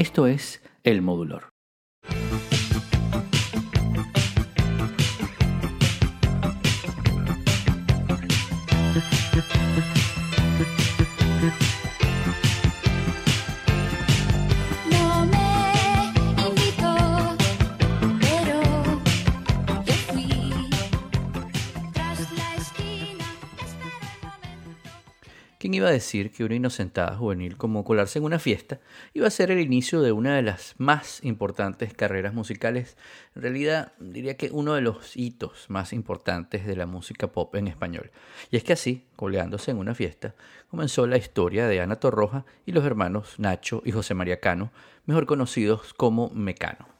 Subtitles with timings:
[0.00, 1.49] Esto es El Modulor.
[25.70, 28.80] ¿Quién iba a decir que una inocentada juvenil como colarse en una fiesta
[29.14, 32.96] iba a ser el inicio de una de las más importantes carreras musicales?
[33.36, 37.68] En realidad diría que uno de los hitos más importantes de la música pop en
[37.68, 38.10] español.
[38.50, 40.34] Y es que así, coleándose en una fiesta,
[40.72, 44.72] comenzó la historia de Ana Torroja y los hermanos Nacho y José María Cano,
[45.06, 46.99] mejor conocidos como Mecano.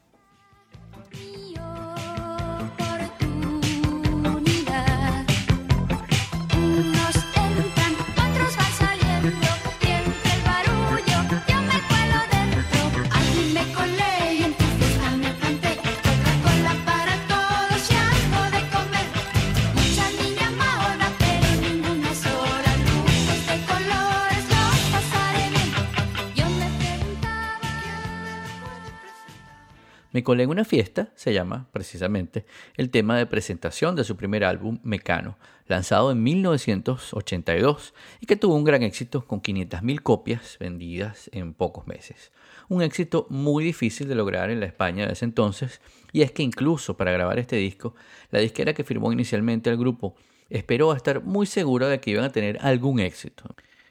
[30.13, 32.45] Me colé en una fiesta, se llama precisamente
[32.75, 38.55] el tema de presentación de su primer álbum Mecano, lanzado en 1982 y que tuvo
[38.55, 42.33] un gran éxito con 500.000 copias vendidas en pocos meses.
[42.67, 45.79] Un éxito muy difícil de lograr en la España de entonces
[46.11, 47.95] y es que incluso para grabar este disco,
[48.31, 50.15] la disquera que firmó inicialmente el grupo
[50.49, 53.45] esperó a estar muy segura de que iban a tener algún éxito.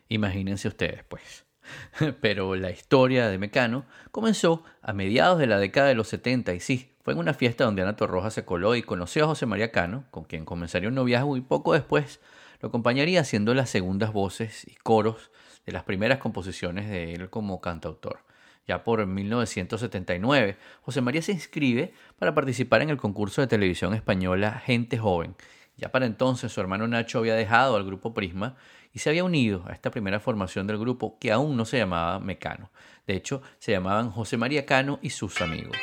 [0.09, 1.50] Imagínense ustedes, pues.
[2.21, 6.61] Pero la historia de Mecano comenzó a mediados de la década de los 70 y
[6.61, 9.73] sí, fue en una fiesta donde Ana Torroja se coló y conoció a José María
[9.73, 12.21] Cano, con quien comenzaría un noviazgo y poco después
[12.61, 15.31] lo acompañaría haciendo las segundas voces y coros
[15.65, 18.21] de las primeras composiciones de él como cantautor.
[18.67, 24.63] Ya por 1979, José María se inscribe para participar en el concurso de televisión española
[24.65, 25.35] Gente Joven.
[25.77, 28.57] Ya para entonces su hermano Nacho había dejado al grupo Prisma
[28.93, 32.19] y se había unido a esta primera formación del grupo que aún no se llamaba
[32.21, 32.71] Mecano.
[33.07, 35.77] De hecho, se llamaban José María Cano y sus amigos.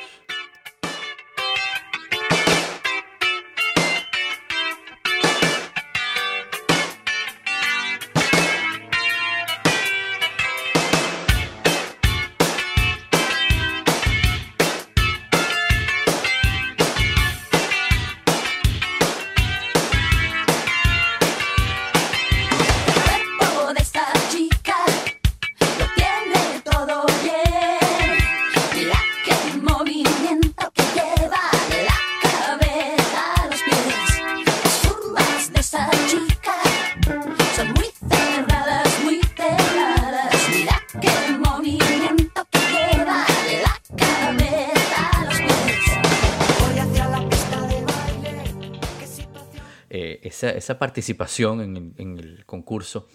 [50.68, 53.08] Esa, participación en, el concurso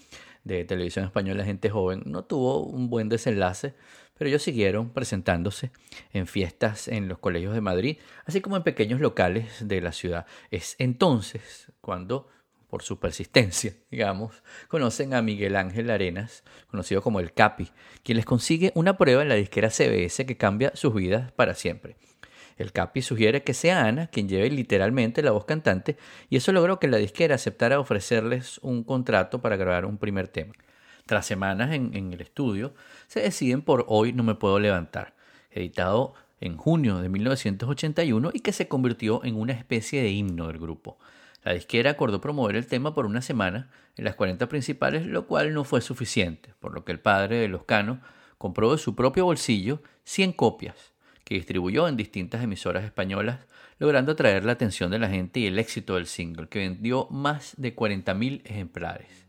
[0.44, 3.74] de televisión española Gente Joven no tuvo un buen desenlace,
[4.16, 5.70] pero ellos siguieron presentándose
[6.12, 10.26] en fiestas en los colegios de Madrid, así como en pequeños locales de la ciudad.
[10.50, 12.28] Es entonces cuando,
[12.68, 17.70] por su persistencia, digamos, conocen a Miguel Ángel Arenas, conocido como el Capi,
[18.02, 21.96] quien les consigue una prueba en la disquera CBS que cambia sus vidas para siempre.
[22.56, 25.96] El Capi sugiere que sea Ana quien lleve literalmente la voz cantante
[26.28, 30.54] y eso logró que la disquera aceptara ofrecerles un contrato para grabar un primer tema.
[31.06, 32.74] Tras semanas en, el estudio,
[33.08, 35.14] se deciden por Hoy no me puedo levantar,
[35.50, 40.58] editado en junio de 1981 y que se convirtió en una especie de himno del
[40.58, 40.98] grupo.
[41.42, 45.52] La disquera acordó promover el tema por una semana en las 40 principales, lo cual
[45.54, 48.00] no fue suficiente, por lo que el padre de los Cano
[48.38, 50.91] compró de su propio bolsillo 100 copias
[51.24, 53.40] que distribuyó en distintas emisoras españolas,
[53.78, 57.54] logrando atraer la atención de la gente y el éxito del single, que vendió más
[57.56, 59.22] de 40.000 ejemplares.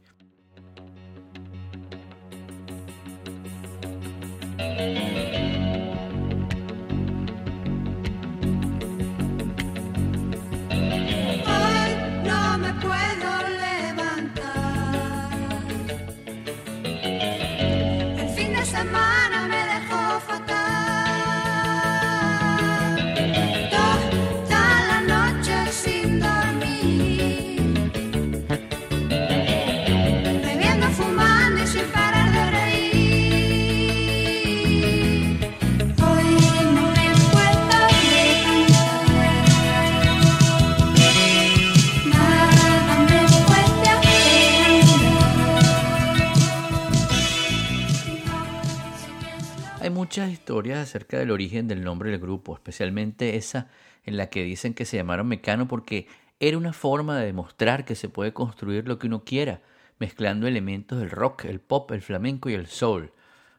[18.94, 19.23] my
[49.84, 53.68] Hay muchas historias acerca del origen del nombre del grupo, especialmente esa
[54.06, 56.08] en la que dicen que se llamaron Mecano porque
[56.40, 59.60] era una forma de demostrar que se puede construir lo que uno quiera,
[60.00, 63.12] mezclando elementos del rock, el pop, el flamenco y el soul,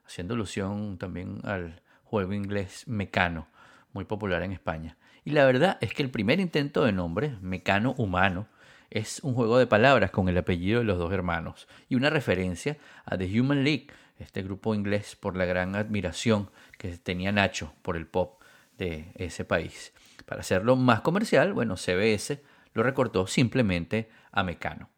[0.06, 3.47] haciendo alusión también al juego inglés Mecano,
[3.93, 4.97] muy popular en España.
[5.27, 8.49] Y la verdad es que el primer intento de nombre, Mecano Humano,
[8.88, 12.79] es un juego de palabras con el apellido de los dos hermanos y una referencia
[13.05, 13.88] a The Human League,
[14.19, 18.40] este grupo inglés por la gran admiración que tenía Nacho por el pop
[18.78, 19.93] de ese país.
[20.26, 24.90] Para hacerlo más comercial, bueno, CBS lo recortó simplemente a Mecano.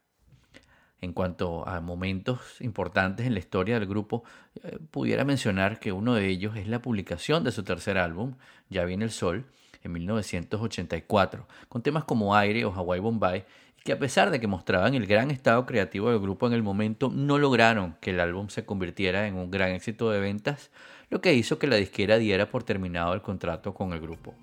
[1.01, 4.25] En cuanto a momentos importantes en la historia del grupo,
[4.63, 8.37] eh, pudiera mencionar que uno de ellos es la publicación de su tercer álbum,
[8.69, 9.47] Ya viene el sol,
[9.83, 13.45] en 1984, con temas como Aire o Hawaii Bombay,
[13.87, 17.09] que a pesar de que mostraban el gran estado creativo del grupo en el momento,
[17.09, 20.73] no lograron que el álbum se convirtiera en un gran éxito de ventas,
[21.09, 24.35] lo que hizo que la disquera diera por terminado el contrato con el grupo.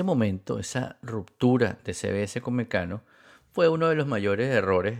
[0.00, 3.02] Ese momento, esa ruptura de CBS con Mecano,
[3.52, 4.98] fue uno de los mayores errores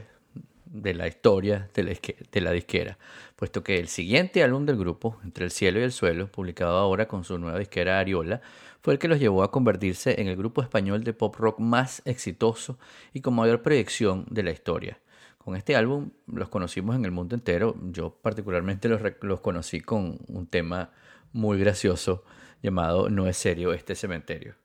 [0.67, 2.99] de la historia de la, disquera,
[3.35, 7.08] puesto que el siguiente álbum del grupo, Entre el cielo y el suelo, publicado ahora
[7.08, 8.43] con su nueva disquera Ariola,
[8.82, 12.03] fue el que los llevó a convertirse en el grupo español de pop rock más
[12.05, 12.79] exitoso
[13.14, 15.00] y con mayor proyección de la historia.
[15.38, 20.19] Con este álbum los conocimos en el mundo entero, yo particularmente los, los conocí con
[20.29, 20.91] un tema
[21.32, 22.23] muy gracioso
[22.61, 24.56] llamado No es serio este cementerio.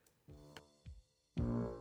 [1.38, 1.75] Thank you.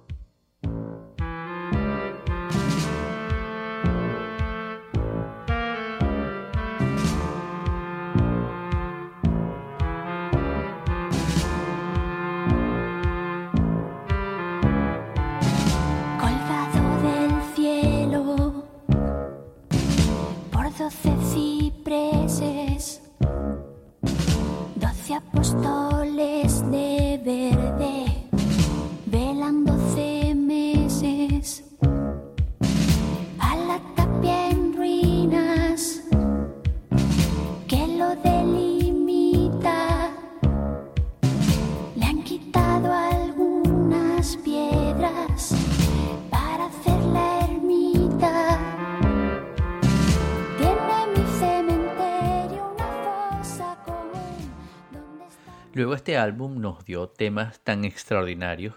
[55.86, 58.74] Luego este álbum nos dio temas tan extraordinarios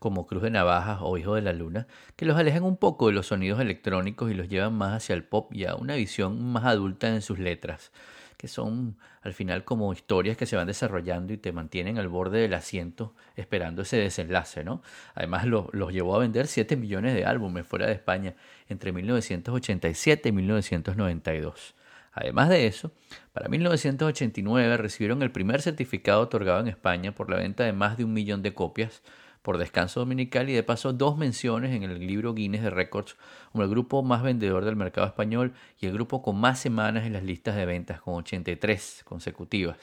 [0.00, 3.12] como Cruz de Navajas o Hijo de la Luna, que los alejan un poco de
[3.12, 6.64] los sonidos electrónicos y los llevan más hacia el pop y a una visión más
[6.64, 7.92] adulta en sus letras,
[8.36, 12.40] que son al final como historias que se van desarrollando y te mantienen al borde
[12.40, 14.82] del asiento esperando ese desenlace, ¿no?
[15.14, 18.34] Además los llevó a vender 7 millones de álbumes fuera de España
[18.68, 21.76] entre 1987 y 1992.
[22.20, 22.90] Además de eso,
[23.32, 28.04] para 1989 recibieron el primer certificado otorgado en España por la venta de más de
[28.04, 29.02] un millón de copias
[29.40, 33.16] por descanso dominical y de paso dos menciones en el libro Guinness de Records
[33.52, 37.12] como el grupo más vendedor del mercado español y el grupo con más semanas en
[37.12, 39.78] las listas de ventas con 83 consecutivas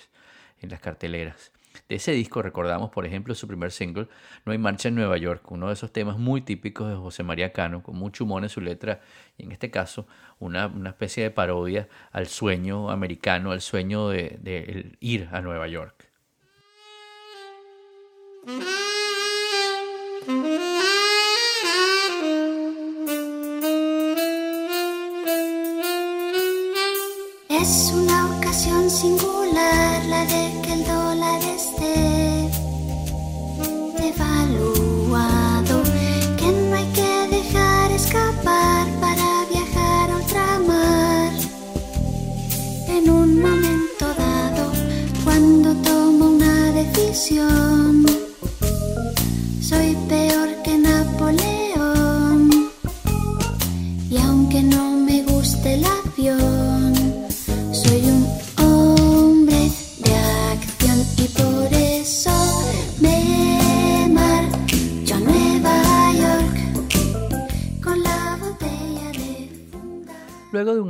[0.59, 1.54] en las carteleras.
[1.87, 4.07] De ese disco recordamos, por ejemplo, su primer single,
[4.45, 7.51] No hay marcha en Nueva York, uno de esos temas muy típicos de José María
[7.53, 9.01] Cano, con mucho humor en su letra
[9.37, 10.07] y en este caso
[10.39, 16.09] una, especie de parodia al sueño americano, al sueño de, ir a Nueva York.
[27.49, 30.64] Es una ocasión singular la de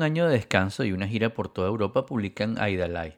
[0.05, 3.17] año de descanso y una gira por toda Europa, publican Aidalai,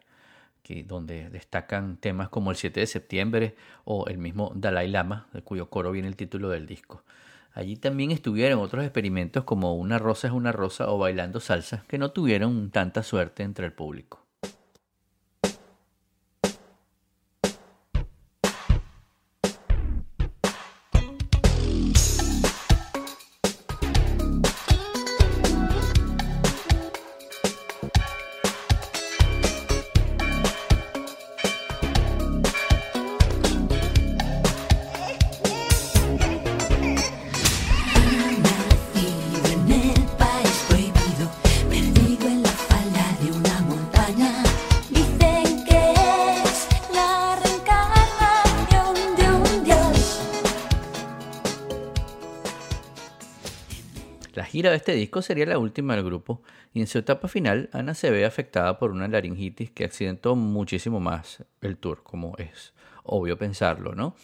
[0.86, 5.70] donde destacan temas como el 7 de septiembre o el mismo Dalai Lama, de cuyo
[5.70, 7.04] coro viene el título del disco.
[7.54, 11.98] Allí también estuvieron otros experimentos como Una rosa es una rosa o Bailando salsa, que
[11.98, 14.27] no tuvieron tanta suerte entre el público.
[54.58, 56.42] Gira de este disco sería la última del grupo
[56.74, 61.00] y en su etapa final Ana se ve afectada por una laringitis que accidentó muchísimo
[61.00, 62.74] más el tour, como es
[63.04, 64.16] obvio pensarlo, ¿no?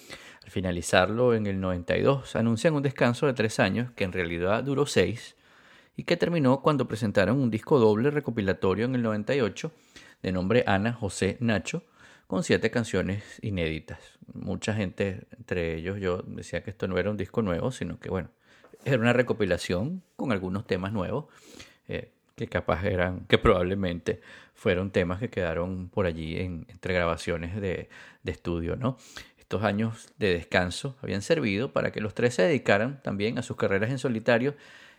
[0.44, 4.88] Al finalizarlo en el 92 anuncian un descanso de tres años que en realidad duró
[4.88, 5.36] seis
[5.96, 9.72] y que terminó cuando presentaron un disco doble recopilatorio en el 98
[10.24, 11.84] de nombre Ana José Nacho
[12.26, 14.00] con siete canciones inéditas.
[14.34, 18.10] Mucha gente, entre ellos yo, decía que esto no era un disco nuevo, sino que
[18.10, 18.32] bueno,
[18.86, 21.26] era una recopilación con algunos temas nuevos
[21.88, 24.22] eh, que capaz eran, que probablemente
[24.54, 27.90] fueron temas que quedaron por allí en, entre grabaciones de,
[28.24, 28.98] de estudio, ¿no?
[29.38, 33.58] Estos años de descanso habían servido para que los tres se dedicaran también a sus
[33.58, 34.56] carreras en solitario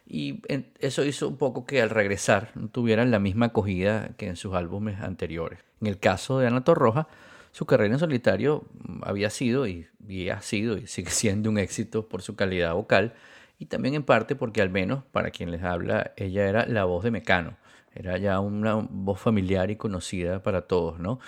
[0.06, 0.42] y
[0.80, 4.54] eso hizo un poco que al regresar no tuvieran la misma acogida que en sus
[4.54, 5.60] álbumes anteriores.
[5.80, 7.08] En el caso de Ana Torroja,
[7.52, 8.64] su carrera en solitario
[9.02, 13.14] había sido y, y ha sido y sigue siendo un éxito por su calidad vocal,
[13.58, 17.04] y también en parte porque al menos para quien les habla, ella era la voz
[17.04, 17.56] de Mecano.
[17.94, 21.20] Era ya una voz familiar y conocida para todos, ¿no?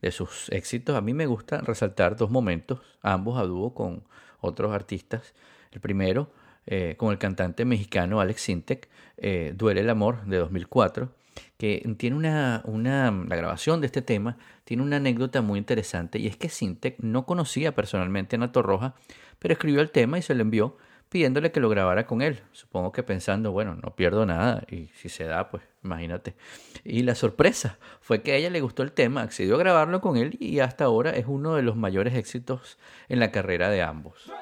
[0.00, 4.04] De sus éxitos, a mí me gusta resaltar dos momentos, ambos a dúo con
[4.40, 5.34] otros artistas.
[5.72, 6.32] El primero,
[6.66, 11.12] eh, con el cantante mexicano Alex Sintek, eh, Duele el Amor, de 2004,
[11.58, 16.26] que tiene una, una, la grabación de este tema tiene una anécdota muy interesante y
[16.26, 18.94] es que Sintek no conocía personalmente a Nato Roja,
[19.38, 20.76] pero escribió el tema y se lo envió
[21.12, 22.40] pidiéndole que lo grabara con él.
[22.52, 26.34] Supongo que pensando, bueno, no pierdo nada y si se da, pues imagínate.
[26.84, 30.16] Y la sorpresa fue que a ella le gustó el tema, accedió a grabarlo con
[30.16, 32.78] él y hasta ahora es uno de los mayores éxitos
[33.10, 34.32] en la carrera de ambos.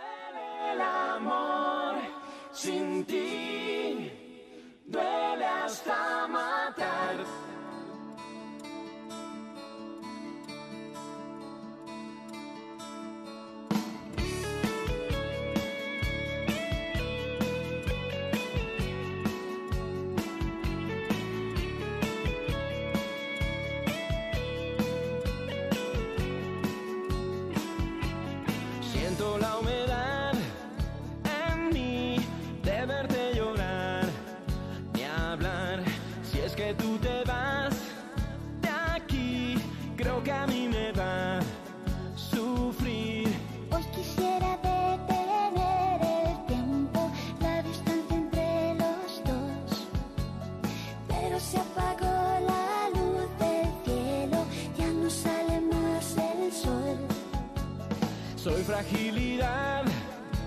[58.70, 59.84] Fragilidad.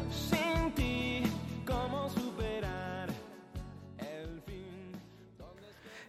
[0.09, 1.23] Sin ti,
[1.65, 3.09] ¿cómo superar
[3.99, 4.91] el fin?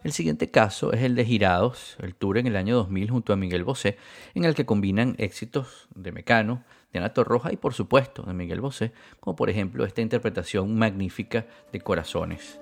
[0.03, 3.35] El siguiente caso es el de Girados, el tour en el año 2000 junto a
[3.35, 3.97] Miguel Bosé,
[4.33, 8.61] en el que combinan éxitos de Mecano, de Anato Roja y por supuesto de Miguel
[8.61, 12.61] Bosé, como por ejemplo esta interpretación magnífica de Corazones.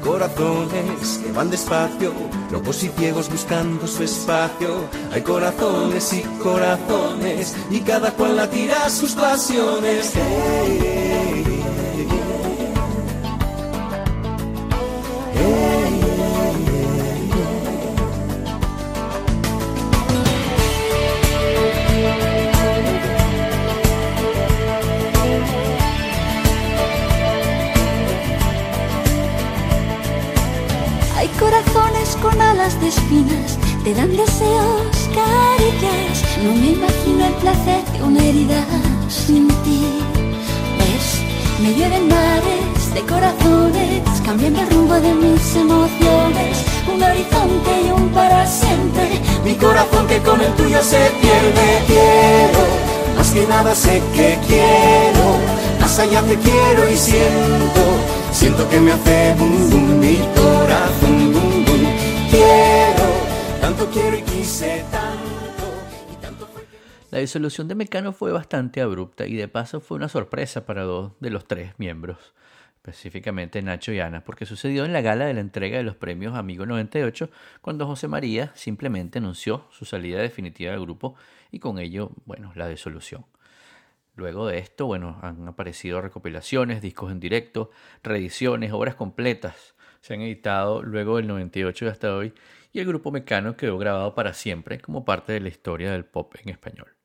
[0.00, 2.12] Corazones que van despacio,
[2.50, 4.84] locos y ciegos buscando su espacio.
[5.12, 10.12] Hay corazones y corazones y cada cual la tira a sus pasiones.
[34.20, 36.16] Deseos, caricias.
[36.44, 38.64] No me imagino el placer de una herida
[39.08, 39.82] sin ti.
[40.78, 41.06] Ves,
[41.62, 46.52] me llueven mares de corazones, cambiando el rumbo de mis emociones,
[46.92, 49.20] un horizonte y un para siempre.
[49.44, 52.62] Mi corazón que con el tuyo se pierde, quiero,
[53.16, 55.26] más que nada sé que quiero,
[55.80, 57.82] más allá te quiero y siento,
[58.32, 61.82] siento que me hace bum bum mi corazón bum bum,
[62.30, 62.89] quiero,
[67.10, 71.12] La disolución de Mecano fue bastante abrupta y de paso fue una sorpresa para dos
[71.20, 72.34] de los tres miembros,
[72.76, 76.34] específicamente Nacho y Ana, porque sucedió en la gala de la entrega de los premios
[76.34, 81.14] Amigo 98, cuando José María simplemente anunció su salida definitiva del grupo
[81.52, 83.24] y con ello, bueno, la disolución.
[84.16, 87.70] Luego de esto, bueno, han aparecido recopilaciones, discos en directo,
[88.02, 89.74] reediciones, obras completas.
[90.00, 92.34] Se han editado luego del 98 y hasta hoy,
[92.72, 96.34] y el grupo Mecano quedó grabado para siempre como parte de la historia del pop
[96.42, 96.96] en español.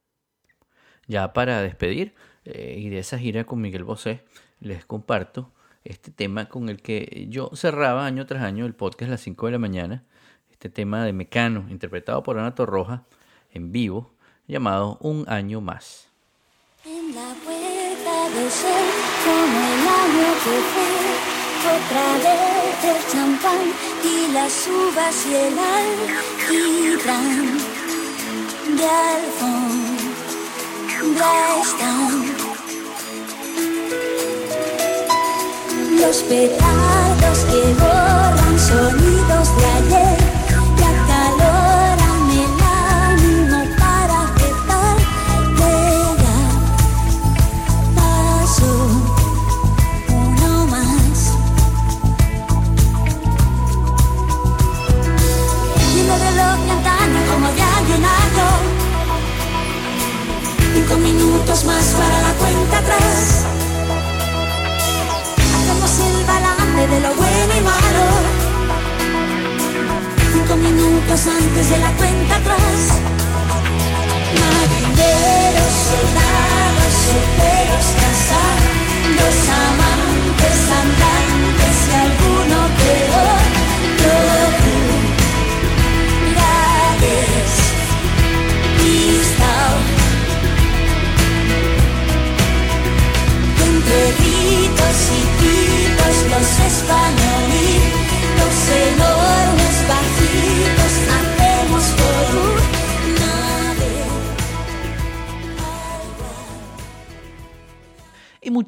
[1.08, 4.24] Ya para despedir eh, y de esa gira con Miguel Bosé,
[4.60, 5.52] les comparto
[5.84, 9.46] este tema con el que yo cerraba año tras año el podcast a las 5
[9.46, 10.04] de la mañana,
[10.52, 13.04] este tema de Mecano, interpretado por Ana Torroja
[13.52, 14.14] en vivo,
[14.48, 16.10] llamado Un año más.
[16.86, 21.35] En la puerta el año que fue,
[21.66, 23.66] otra vez el champán
[24.04, 27.58] y las uvas y el alquitrán
[28.78, 30.04] de alfombra
[31.64, 32.14] están.
[36.02, 40.05] Los petardos que borran sonidos de ayer
[56.16, 58.48] El reloj de antaño como de año en.
[60.74, 63.46] Cinco minutos más para la cuenta atrás.
[65.56, 68.06] Hacemos el balance de lo bueno y malo.
[70.32, 72.80] Cinco minutos antes de la cuenta atrás.
[74.40, 79.36] Marineros, soldados, solteros, casados,
[79.68, 82.65] amantes, andantes y alguno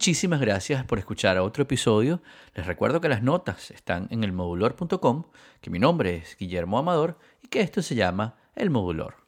[0.08, 2.22] muchísimas gracias por escuchar otro episodio.
[2.56, 5.26] Les recuerdo que las notas están en elmodulor.com,
[5.60, 9.27] que mi nombre es Guillermo Amador y que esto se llama El Modulor.